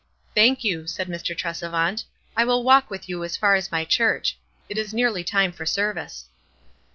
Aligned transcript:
"Thank 0.33 0.63
you," 0.63 0.87
said 0.87 1.07
Mr. 1.09 1.37
Tresevant. 1.37 2.05
"I 2.35 2.43
will 2.43 2.63
walk 2.63 2.89
with 2.89 3.07
you 3.07 3.23
as 3.23 3.37
far 3.37 3.53
as 3.53 3.71
my 3.71 3.85
church. 3.85 4.35
It 4.67 4.79
is 4.79 4.95
near 4.95 5.11
ly 5.11 5.21
time 5.21 5.51
for 5.51 5.67
service." 5.67 6.25